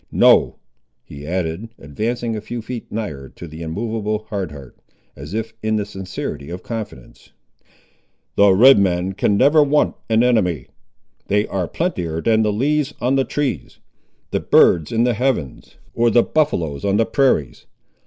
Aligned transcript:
No," 0.11 0.55
he 1.03 1.27
added, 1.27 1.69
advancing 1.77 2.35
a 2.35 2.41
few 2.41 2.63
feet 2.63 2.91
nigher 2.91 3.29
to 3.35 3.45
the 3.47 3.61
immovable 3.61 4.25
Hard 4.31 4.51
Heart, 4.51 4.79
as 5.15 5.35
if 5.35 5.53
in 5.61 5.75
the 5.75 5.85
sincerity 5.85 6.49
of 6.49 6.63
confidence; 6.63 7.33
"the 8.35 8.51
Red 8.51 8.79
man 8.79 9.13
can 9.13 9.37
never 9.37 9.61
want 9.63 9.95
an 10.09 10.23
enemy: 10.23 10.69
they 11.27 11.45
are 11.47 11.67
plentier 11.67 12.19
than 12.19 12.41
the 12.41 12.51
leaves 12.51 12.95
on 12.99 13.13
the 13.15 13.23
trees, 13.25 13.77
the 14.31 14.39
birds 14.39 14.91
in 14.91 15.03
the 15.03 15.13
heavens, 15.13 15.75
or 15.93 16.09
the 16.09 16.23
buffaloes 16.23 16.83
on 16.83 16.97
the 16.97 17.05
prairies. 17.05 17.67